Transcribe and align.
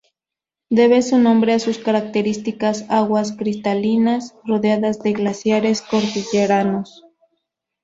Debe 0.71 1.03
su 1.03 1.19
nombre 1.19 1.53
a 1.53 1.59
sus 1.59 1.77
características 1.77 2.85
aguas 2.89 3.33
cristalinas 3.37 4.33
rodeadas 4.45 5.03
de 5.03 5.13
glaciares 5.13 5.83
cordilleranos. 5.83 7.05